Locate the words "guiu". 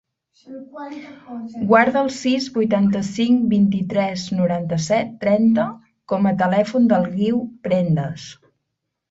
7.21-7.45